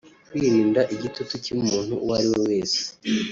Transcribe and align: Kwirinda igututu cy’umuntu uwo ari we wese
Kwirinda 0.29 0.81
igututu 0.93 1.35
cy’umuntu 1.43 1.93
uwo 2.03 2.13
ari 2.19 2.27
we 2.31 2.39
wese 2.47 2.81